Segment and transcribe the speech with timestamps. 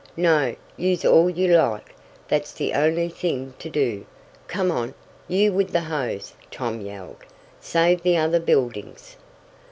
[0.17, 1.93] "No, use all you like!
[2.27, 4.07] That's the only thing to do.
[4.47, 4.95] Come on,
[5.27, 7.17] you with the hose!" Tom yelled.
[7.59, 9.15] "Save the other buildings!"